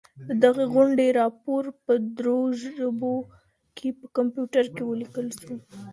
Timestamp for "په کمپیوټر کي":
3.99-4.83